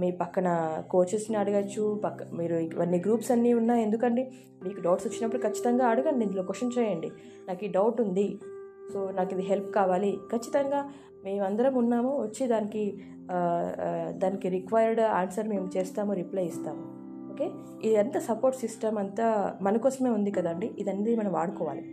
మీ 0.00 0.08
పక్కన 0.20 0.48
కోచెస్ని 0.92 1.36
అడగచ్చు 1.40 1.82
పక్క 2.04 2.24
మీరు 2.38 2.56
ఇవన్నీ 2.66 2.98
గ్రూప్స్ 3.04 3.30
అన్నీ 3.34 3.50
ఉన్నాయి 3.60 3.82
ఎందుకండి? 3.86 4.22
మీకు 4.64 4.80
డౌట్స్ 4.86 5.06
వచ్చినప్పుడు 5.08 5.40
ఖచ్చితంగా 5.44 5.84
అడగండి 5.92 6.24
ఇందులో 6.26 6.42
క్వశ్చన్ 6.48 6.72
చేయండి. 6.78 7.10
నాకు 7.48 7.64
ఈ 7.66 7.70
డౌట్ 7.76 8.00
ఉంది 8.06 8.26
సో 8.92 9.00
నాకు 9.18 9.30
ఇది 9.36 9.44
హెల్ప్ 9.50 9.70
కావాలి. 9.78 10.12
ఖచ్చితంగా 10.32 10.80
మేమందరం 11.24 11.74
ఉన్నాము 11.82 12.12
వచ్చి 12.24 12.42
దానికి 12.54 12.84
దానికి 14.22 14.46
రిక్వైర్డ్ 14.56 15.02
ఆన్సర్ 15.20 15.48
మేము 15.54 15.66
చేస్తాము 15.76 16.12
రిప్లై 16.20 16.44
ఇస్తాము. 16.52 16.84
ఓకే 17.32 17.46
ఇదంతా 17.88 18.18
సపోర్ట్ 18.28 18.56
సిస్టమ్ 18.64 18.96
అంతా 19.02 19.26
మన 19.66 19.76
కోసమే 19.84 20.10
ఉంది 20.18 20.30
కదండి 20.38 20.68
ఇదన్నీ 20.82 21.14
మనం 21.20 21.32
వాడుకోవాలి. 21.38 21.84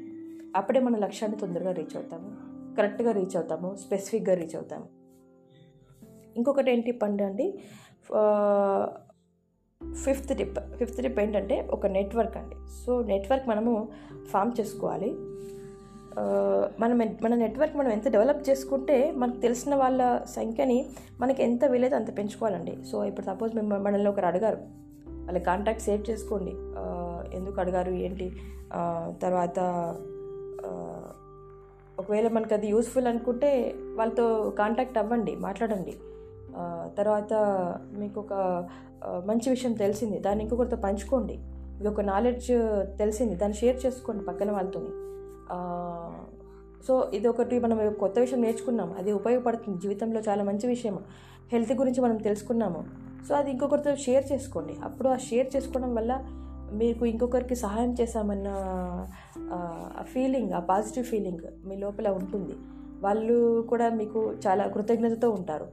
అప్పుడే 0.55 0.79
మన 0.79 0.97
లక్ష్యాన్ని 0.97 1.39
తొందరగా 1.39 1.71
రీచ్ 1.71 1.95
అవుతాము. 1.95 2.29
కరెక్ట్గా 2.75 3.11
రీచ్ 3.11 3.35
అవుతాము. 3.35 3.75
స్పెసిఫిక్గా 3.75 4.35
రీచ్ 4.35 4.55
అవుతాము. 4.55 4.85
ఇంకొకటి 6.37 6.71
ఏంటి 6.71 6.91
పండు 6.91 7.23
అండి? 7.23 7.59
ఫిఫ్త్ 10.03 10.37
టిప్ 10.37 10.59
ఫిఫ్త్ 10.75 11.01
టిప్ 11.01 11.19
ఏంటంటే 11.19 11.67
ఒక 11.71 11.87
నెట్వర్క్ 11.87 12.37
అండి. 12.37 12.55
సో 12.85 13.01
నెట్వర్క్ 13.03 13.47
మనము 13.47 13.87
ఫామ్ 14.29 14.51
చేసుకోవాలి. 14.59 15.15
మనం 16.79 16.97
మన 16.97 17.35
నెట్వర్క్ 17.35 17.75
మనం 17.75 17.91
ఎంత 17.91 18.07
డెవలప్ 18.11 18.49
చేసుకుంటే 18.49 19.11
మనకు 19.11 19.37
తెలిసిన 19.37 19.75
వాళ్ళ 19.75 20.23
సంఖ్యని 20.23 20.85
మనకి 21.19 21.43
ఎంత 21.43 21.65
వీలైతే 21.65 21.95
అంత 21.95 22.17
పెంచుకోవాలండి. 22.17 22.77
సో 22.91 23.05
ఇప్పుడు 23.05 23.25
సపోజ్ 23.25 23.55
మేము 23.55 23.77
మనల్ని 23.77 24.09
ఒకరు 24.09 24.25
అడిగారు. 24.25 24.57
వాళ్ళ 25.11 25.37
కాంటాక్ట్ 25.37 25.81
సేవ్ 25.81 26.09
చేసుకోండి. 26.09 26.51
ఎందుకు 27.37 27.61
అడిగారు? 27.61 27.91
ఏంటి? 27.91 28.31
తర్వాత 29.11 29.59
ఒకవేళ 32.01 32.27
మనకు 32.27 32.53
అది 32.57 32.67
యూస్ఫుల్ 32.73 33.07
అనుకుంటే 33.11 33.49
వాళ్ళతో 33.97 34.25
కాంటాక్ట్ 34.59 34.97
అవ్వండి 35.01 35.33
మాట్లాడండి. 35.45 35.93
తర్వాత 36.97 37.33
మీకు 38.01 38.17
ఒక 38.23 38.33
మంచి 39.29 39.47
విషయం 39.53 39.73
తెలిసింది 39.83 40.17
దాన్ని 40.19 40.43
ఇంకొకరితో 40.43 40.77
పంచుకోండి. 40.85 41.35
ఇది 41.79 41.87
ఒక 41.93 42.01
నాలెడ్జ్ 42.11 42.51
తెలిసింది 43.01 43.35
దాన్ని 43.41 43.57
షేర్ 43.57 43.77
చేసుకోండి 43.85 44.23
పక్కన 44.29 44.51
వాళ్ళతోని. 44.51 44.91
సో 46.87 46.93
ఇది 47.17 47.27
ఒకటి 47.27 47.55
మనం 47.59 47.77
కొత్త 48.03 48.15
విషయం 48.19 48.41
నేర్చుకున్నాం 48.41 48.89
అది 48.99 49.11
ఉపయోగపడుతుంది 49.19 49.77
జీవితంలో 49.83 50.19
చాలా 50.29 50.43
మంచి 50.49 50.65
విషయం 50.67 50.97
హెల్త్ 51.53 51.73
గురించి 51.81 52.01
మనం 52.05 52.17
తెలుసుకున్నాము. 52.27 52.81
సో 53.27 53.31
అది 53.35 53.49
ఇంకొకరితో 53.53 53.91
షేర్ 54.05 54.25
చేసుకోండి. 54.31 54.73
అప్పుడు 54.87 55.07
ఆ 55.09 55.17
షేర్ 55.29 55.47
చేసుకోవడం 55.55 55.91
వల్ల 55.99 56.13
మీకు 56.81 57.05
ఇంకొకరికి 57.05 57.55
సహాయం 57.55 57.91
చేశామన్న 58.01 58.47
ఫీలింగ్ 60.13 60.51
ఆ 60.51 60.59
పాజిటివ్ 60.59 61.05
ఫీలింగ్ 61.05 61.43
మీ 61.67 61.77
లోపల 61.77 62.07
ఉంటుంది. 62.09 62.55
వాళ్ళు 63.01 63.61
కూడా 63.61 63.89
మీకు 63.89 64.33
చాలా 64.47 64.67
కృతజ్ఞతతో 64.67 65.29
ఉంటారు. 65.31 65.67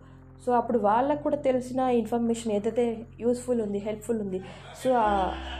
సో 0.44 0.52
అప్పుడు 0.52 0.78
వాళ్ళకు 0.78 1.22
కూడా 1.22 1.36
తెలిసిన 1.36 1.80
ఇన్ఫర్మేషన్ 1.80 2.52
ఏదైతే 2.52 3.06
యూస్ఫుల్ 3.20 3.60
ఉంది 3.60 3.78
హెల్ప్ఫుల్ 3.78 4.20
ఉంది 4.20 4.40
సో 4.82 4.90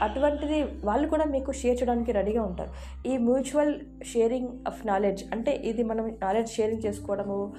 అటువంటిది 0.01 0.63
వాళ్ళు 0.83 1.07
కూడా 1.07 1.25
మీకు 1.25 1.51
షేర్ 1.51 1.77
చేయడానికి 1.81 2.11
రెడీగా 2.11 2.43
ఉంటారు. 2.43 2.71
ఈ 3.07 3.17
మ్యూచువల్ 3.17 3.73
షేరింగ్ 4.03 4.49
ఆఫ్ 4.67 4.87
నాలెడ్జ్ 4.87 5.23
అంటే 5.33 5.51
ఇది 5.65 5.83
మనం 5.83 6.07
నాలెడ్జ్ 6.23 6.51
షేరింగ్ 6.51 6.85
చేసుకోవడము 6.85 7.53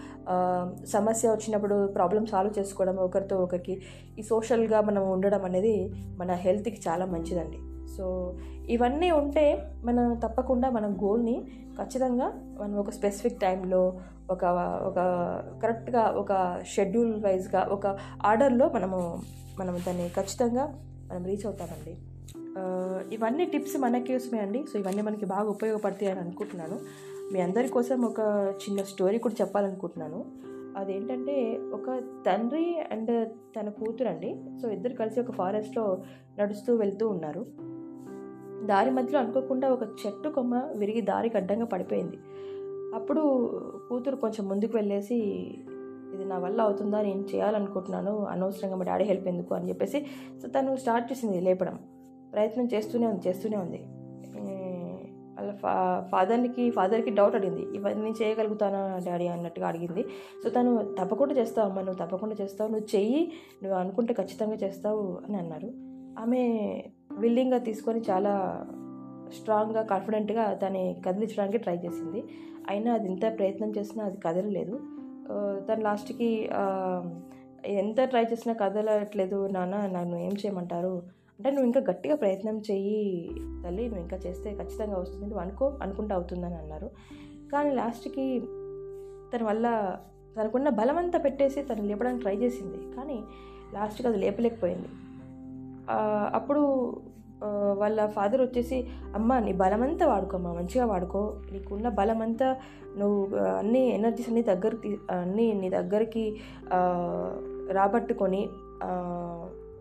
సమస్య 0.87 1.29
వచ్చినప్పుడు 1.31 1.87
ప్రాబ్లమ్ 1.87 2.27
సాల్వ్ 2.27 2.59
చేసుకోవడం 2.59 2.97
ఒకరితో 2.97 3.37
ఒకరికి 3.37 3.83
ఈ 4.19 4.23
సోషల్గా 4.23 4.81
మనం 4.81 5.11
ఉండడం 5.11 5.45
అనేది 5.45 5.93
మన 6.17 6.33
హెల్త్కి 6.33 6.81
చాలా 6.89 7.07
మంచిదండి. 7.07 7.59
సో 7.97 8.35
ఇవన్నీ 8.69 9.11
ఉంటే 9.11 9.73
మనం 9.85 10.15
తప్పకుండా 10.15 10.71
మన 10.71 10.87
గోల్ని 10.87 11.47
ఖచ్చితంగా 11.81 12.57
మనం 12.61 12.77
ఒక 12.77 12.91
స్పెసిఫిక్ 12.91 13.41
టైంలో 13.41 14.01
ఒక 14.31 14.45
ఒక 14.83 14.95
కరెక్ట్గా 15.63 16.03
ఒక 16.03 16.63
షెడ్యూల్ 16.67 17.25
వైజ్గా 17.25 17.69
ఒక 17.71 17.87
ఆర్డర్లో 18.27 18.69
మనము 18.69 19.19
మనం 19.59 19.79
దాన్ని 19.87 20.09
ఖచ్చితంగా 20.09 20.83
మనం 21.13 21.25
రీచ్ 21.25 21.47
అవుతామండి. 21.47 21.97
ఇవన్నీ 23.15 23.45
టిప్స్ 23.45 23.79
మనకోసమే 23.79 24.39
అండి. 24.39 24.65
సో 24.73 24.79
ఇవన్నీ 24.79 25.03
మనకి 25.03 25.27
బాగా 25.27 25.49
ఉపయోగపడతాయి 25.49 26.13
అని 26.13 26.21
అనుకుంటున్నాను. 26.21 26.81
మీ 27.33 27.41
అందరి 27.41 27.69
కోసం 27.69 28.01
ఒక 28.01 28.21
చిన్న 28.57 28.83
స్టోరీ 28.83 29.19
కూడా 29.19 29.35
చెప్పాలనుకుంటున్నాను. 29.41 30.25
అదేంటంటే 30.77 31.59
ఒక 31.75 31.99
తండ్రి 32.27 32.81
అండ్ 32.93 33.29
తన 33.29 33.69
కూతురు 33.69 34.09
అండి 34.09 34.45
సో 34.63 34.71
ఇద్దరు 34.71 34.95
కలిసి 34.95 35.21
ఒక 35.21 35.31
ఫారెస్ట్లో 35.31 36.03
నడుస్తూ 36.39 36.77
వెళ్తూ 36.77 37.09
ఉన్నారు. 37.09 37.47
దారి 38.67 38.91
మధ్యలో 38.91 39.19
అనుకోకుండా 39.19 39.69
ఒక 39.71 39.83
చెట్టు 39.83 40.29
కొమ్మ 40.29 40.63
విరిగి 40.77 41.01
దారికి 41.01 41.37
అడ్డంగా 41.37 41.65
పడిపోయింది. 41.65 42.19
అప్పుడు 42.95 43.51
కూతురు 43.89 44.17
కొంచెం 44.17 44.49
ముందుకు 44.49 44.77
వెళ్ళేసి 44.77 45.17
ఇది 46.15 46.25
నా 46.25 46.39
వల్ల 46.39 46.61
అవుతుందా? 46.61 47.03
నేను 47.03 47.25
చేయాలనుకుంటున్నాను. 47.35 48.25
అనవసరంగా 48.25 48.77
మా 48.77 48.85
డాడీ 48.85 49.05
హెల్ప్ 49.05 49.29
ఎందుకు? 49.29 49.55
అని 49.55 49.69
చెప్పేసి 49.69 50.07
సో 50.43 50.49
తను 50.49 50.77
స్టార్ట్ 50.77 51.13
చేసింది 51.13 51.41
లేపడం. 51.41 51.79
ప్రయత్నం 52.33 52.69
చేస్తూనే 52.75 53.07
ఉంది 53.07 53.29
చేస్తూనే 53.29 53.57
ఉంది. 53.57 53.87
వాళ్ళ 55.39 55.53
ఫా 55.53 56.07
ఫాదర్కి 56.13 56.71
ఫాదర్కి 56.71 57.11
డౌట్ 57.11 57.35
అడిగింది. 57.35 57.77
ఇవన్నీ 57.77 58.15
చేయగలుగుతానా 58.23 59.01
డాడీ? 59.07 59.27
అన్నట్టుగా 59.27 59.69
అడిగింది. 59.69 60.05
సో 60.45 60.51
తను 60.51 60.95
తప్పకుండా 61.01 61.35
చేస్తావు 61.35 61.69
అమ్మ 61.69 61.81
నువ్వు 61.81 62.07
తప్పకుండా 62.07 62.37
చేస్తావు. 62.41 62.71
నువ్వు 62.71 62.97
చెయ్యి. 62.97 63.33
నువ్వు 63.63 63.79
అనుకుంటే 63.79 64.15
ఖచ్చితంగా 64.15 64.55
చేస్తావు 64.55 65.19
అని 65.29 65.37
అన్నారు. 65.37 65.67
ఆమె 66.21 66.83
విల్లింగ్గా 67.17 67.59
తీసుకొని 67.59 68.01
చాలా 68.11 68.33
స్ట్రాంగ్గా 69.39 69.83
కాన్ఫిడెంట్గా 69.83 70.53
దాన్ని 70.63 71.03
కదిలించడానికి 71.07 71.59
ట్రై 71.59 71.77
చేసింది. 71.77 72.25
అయినా 72.71 72.95
అది 72.95 73.07
ఎంత 73.09 73.25
ప్రయత్నం 73.39 73.71
చేసినా 73.79 74.05
అది 74.05 74.17
కదలలేదు. 74.17 74.77
తను 75.69 75.83
లాస్ట్కి 75.83 76.49
ఎంత 77.65 78.01
ట్రై 78.05 78.23
చేసినా 78.23 78.55
కదలట్లేదు 78.55 79.47
నాన్న 79.47 79.77
నన్ను 79.87 80.17
ఏం 80.17 80.33
చేయమంటారు? 80.33 81.03
అంటే 81.39 81.51
నువ్వు 81.51 81.67
ఇంకా 81.67 81.81
గట్టిగా 81.81 82.17
ప్రయత్నం 82.17 82.59
చెయ్యి 82.59 83.31
తల్లి 83.65 83.85
నువ్వు 83.85 84.03
ఇంకా 84.03 84.17
చేస్తే 84.17 84.55
ఖచ్చితంగా 84.55 84.99
వస్తుంది 84.99 85.25
నువ్వు 85.25 85.41
అనుకో 85.41 85.79
అనుకుంటూ 85.83 86.15
అవుతుందని 86.15 86.55
అన్నారు. 86.55 86.91
కానీ 87.53 87.71
లాస్ట్కి 87.71 88.41
తన 89.33 89.43
వల్ల 89.43 89.67
తనకున్న 90.37 90.69
బలం 90.69 90.99
అంతా 90.99 91.19
పెట్టేసి 91.19 91.63
తను 91.63 91.83
లేపడానికి 91.83 92.23
ట్రై 92.23 92.37
చేసింది. 92.37 92.97
కానీ 92.97 93.19
లాస్ట్కి 93.75 94.09
అది 94.09 94.19
లేపలేకపోయింది. 94.19 94.89
అప్పుడు 96.35 96.97
వాళ్ళ 97.73 98.07
ఫాదర్ 98.07 98.41
వచ్చేసి 98.41 98.87
అమ్మ 99.15 99.39
నీ 99.39 99.53
బలమంతా 99.53 100.07
వాడుకోమ్మా 100.07 100.53
మంచిగా 100.53 100.87
వాడుకో. 100.87 101.37
నీకున్న 101.53 101.89
బలమంతా 101.89 102.57
నువ్వు 102.97 103.37
అన్ని 103.37 103.89
ఎనర్జీస్ 103.89 104.29
అన్ని 104.29 104.43
దగ్గరికి 104.43 104.99
అన్నీ 105.11 105.53
నీ 105.53 105.71
దగ్గరికి 105.71 106.37
రాబట్టుకొని 107.73 108.49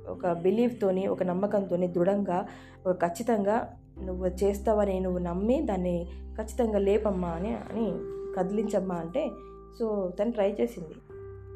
ఒక 0.09 0.31
బిలీఫ్తోని 0.31 1.07
ఒక 1.07 1.23
నమ్మకంతోని 1.23 1.87
దృఢంగా 1.87 2.47
ఒక 2.87 2.95
ఖచ్చితంగా 2.95 3.73
నువ్వు 4.03 4.25
చేస్తావని 4.27 4.99
నువ్వు 4.99 5.19
నమ్మి 5.19 5.61
దాన్ని 5.61 6.07
ఖచ్చితంగా 6.37 6.79
లేపమ్మా 6.79 7.27
అని 7.27 7.53
అని 7.53 7.93
కదిలించమ్మా 8.35 8.95
అంటే 8.95 9.29
సో 9.79 10.13
తను 10.19 10.31
ట్రై 10.31 10.51
చేసింది. 10.61 10.95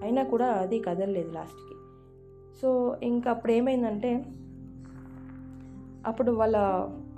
అయినా 0.04 0.24
కూడా 0.24 0.46
అది 0.46 0.80
కదలలేదు 0.80 1.32
లాస్ట్కి 1.32 1.79
సో 2.62 2.98
ఇంకా 3.04 3.32
అప్పుడు 3.32 3.52
ఏమైందంటే 3.52 4.26
అప్పుడు 6.08 6.32
వాళ్ళ 6.32 6.58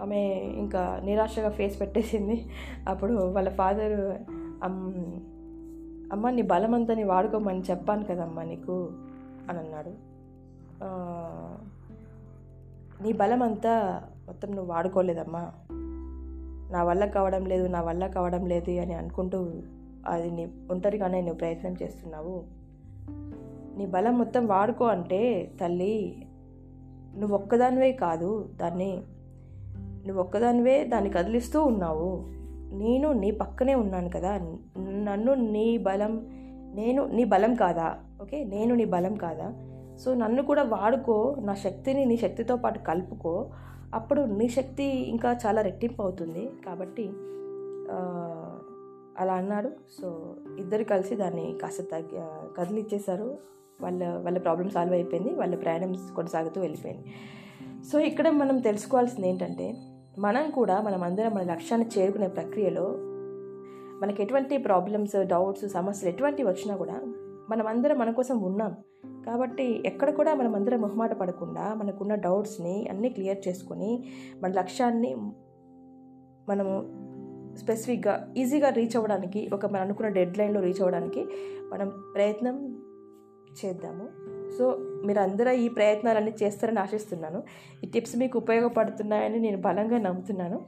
ఆమె 0.01 0.19
ఇంకా 0.57 1.01
నిరాశగా 1.03 1.49
ఫేస్ 1.49 1.81
పెట్టేసింది. 1.81 2.45
అప్పుడు 2.87 3.13
వాళ్ళ 3.13 3.49
ఫాదర్ 3.49 3.99
అమ్మ 6.13 6.29
నీ 6.29 6.41
బలమంతా 6.41 6.93
నీ 6.93 7.03
వాడుకోమని 7.03 7.61
చెప్పాను 7.61 8.03
కదమ్మా 8.03 8.43
నీకు 8.43 8.91
అని 9.49 9.59
అన్నాడు 9.59 9.91
నీ 13.03 13.11
నీ 13.11 13.13
బలమంతా 13.13 14.03
మొత్తం 14.27 14.51
నువ్వు 14.55 14.71
వాడుకోలేదమ్మా. 14.71 15.51
నా 16.71 16.83
వల్ల 16.83 17.05
కావడం 17.05 17.45
లేదు 17.45 17.67
నా 17.67 17.81
వల్ల 17.81 18.07
కావడం 18.07 18.45
లేదు 18.45 18.71
అని 18.71 18.93
అనుకుంటూ 18.93 19.37
అది 20.07 20.31
నీ 20.31 20.51
ఒంటరిగానే 20.71 21.21
నువ్వు 21.21 21.37
ప్రయత్నం 21.37 21.75
చేస్తున్నావు. 21.83 22.60
నీ 23.81 23.87
బలం 23.87 24.17
మొత్తం 24.17 24.47
వాడుకో 24.47 24.85
అంటే 24.85 25.51
తల్లి 25.61 26.25
నువ్వు 27.17 27.35
ఒక్కదానివే 27.37 27.91
కాదు 27.91 28.49
దాన్ని 28.55 29.03
నువ్వు 30.07 30.23
ఒక్కదానివే 30.23 30.83
దాన్ని 30.83 31.09
కదిలిస్తూ 31.09 31.63
ఉన్నావు. 31.63 32.25
నేను 32.77 33.11
నీ 33.11 33.31
పక్కనే 33.31 33.75
ఉన్నాను 33.75 34.09
కదా. 34.09 34.37
నన్ను 34.79 35.33
నీ 35.33 35.77
బలం 35.77 36.13
నేను 36.75 37.05
నీ 37.05 37.23
బలం 37.23 37.55
కాదా? 37.55 37.95
ఓకే? 38.21 38.43
నేను 38.43 38.75
నీ 38.75 38.85
బలం 38.85 39.15
కాదా? 39.15 39.53
సో 39.97 40.13
నన్ను 40.13 40.43
కూడా 40.43 40.63
వాడుకో 40.63 41.35
నా 41.39 41.53
శక్తిని 41.53 42.05
నీ 42.05 42.17
శక్తితో 42.17 42.55
పాటు 42.55 42.79
కలుపుకో. 42.79 43.49
అప్పుడు 43.93 44.21
నీ 44.21 44.49
శక్తి 44.49 44.83
ఇంకా 44.83 45.37
చాలా 45.45 45.61
రెట్టింపు 45.61 46.01
అవుతుంది 46.01 46.49
కాబట్టి 46.65 47.09
అలా 49.19 49.33
అన్నాడు. 49.33 49.71
సో 50.01 50.35
ఇద్దరు 50.59 50.83
కలిసి 50.83 51.15
దాన్ని 51.15 51.55
కాస్త 51.61 51.81
తగ్గి 51.81 52.21
కదిలిచ్చేశారు. 52.57 53.37
వాళ్ళ 53.81 54.07
వాళ్ళ 54.07 54.39
ప్రాబ్లం 54.39 54.69
సాల్వ్ 54.69 54.93
అయిపోయింది 54.93 55.33
వాళ్ళ 55.33 55.55
ప్రయాణం 55.55 55.95
కొనసాగుతూ 56.15 56.61
వెళ్ళిపోయింది. 56.61 57.05
సో 57.83 57.99
ఇక్కడ 57.99 58.29
మనం 58.29 58.57
తెలుసుకోవాల్సింది 58.57 59.29
ఏంటంటే 59.29 59.75
మనం 60.19 60.49
కూడా 60.49 60.81
మనం 60.81 61.03
అందరం 61.03 61.35
మన 61.35 61.43
లక్ష్యాన్ని 61.43 61.99
చేరుకునే 61.99 62.27
ప్రక్రియలో 62.27 62.95
మనకి 64.01 64.23
ఎటువంటి 64.23 64.57
ప్రాబ్లమ్స్ 64.57 65.25
డౌట్స్ 65.25 65.69
సమస్యలు 65.69 66.13
ఎటువంటివి 66.13 66.49
వచ్చినా 66.49 66.75
కూడా 66.75 66.93
మనం 67.49 67.67
అందరం 67.67 67.99
మన 67.99 68.11
కోసం 68.11 68.39
ఉన్నాం. 68.39 68.75
కాబట్టి 69.25 69.83
ఎక్కడ 69.85 70.09
కూడా 70.09 70.35
మనం 70.35 70.55
అందరం 70.55 70.81
మొహమాట 70.81 71.13
పడకుండా 71.13 71.73
మనకున్న 71.73 72.15
డౌట్స్ని 72.15 72.87
అన్నీ 72.89 73.09
క్లియర్ 73.09 73.47
చేసుకొని 73.47 74.03
మన 74.43 74.51
లక్ష్యాన్ని 74.51 75.15
మనము 76.49 77.01
స్పెసిఫిక్గా 77.57 78.33
ఈజీగా 78.37 78.69
రీచ్ 78.69 78.95
అవ్వడానికి 78.95 79.49
ఒక 79.53 79.65
మనం 79.65 79.81
అనుకున్న 79.81 80.09
డెడ్ 80.09 80.37
లైన్లో 80.37 80.61
రీచ్ 80.61 80.81
అవ్వడానికి 80.81 81.25
మనం 81.73 82.03
ప్రయత్నం 82.15 82.80
చేద్దాము. 83.59 84.05
సో 84.57 84.77
మీరందరూ 85.05 85.51
ఈ 85.51 85.67
ప్రయత్నాలన్నీ 85.67 86.33
చేస్తారని 86.43 86.79
ఆశిస్తున్నాను. 86.79 87.43
ఈ 87.83 87.87
టిప్స్ 87.87 88.15
మీకు 88.15 88.39
ఉపయోగపడుతున్నాయని 88.39 89.39
నేను 89.39 89.61
బలంగా 89.61 89.97
నమ్ముతున్నాను. 89.97 90.61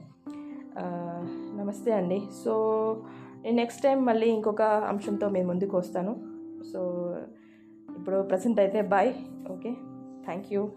నమస్తే 1.56 1.92
అండి. 1.92 2.22
సో 2.44 2.52
నేను 3.44 3.56
నెక్స్ట్ 3.56 3.82
టైం 3.82 4.04
మళ్ళీ 4.04 4.26
ఇంకొక 4.26 4.62
అంశంతో 4.62 5.28
మేము 5.28 5.48
ముందుకు 5.48 5.76
వస్తాను. 5.76 6.12
సో 6.72 6.80
ఇప్పుడు 7.96 8.22
ప్రజెంట్ 8.22 8.60
అయితే 8.60 8.82
బాయ్ 8.82 9.12
ఓకే? 9.50 9.70
Thank 10.24 10.52
you. 10.52 10.68